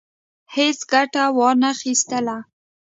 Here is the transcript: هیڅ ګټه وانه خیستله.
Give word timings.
هیڅ 0.55 0.79
ګټه 0.91 1.23
وانه 1.37 1.71
خیستله. 1.81 2.37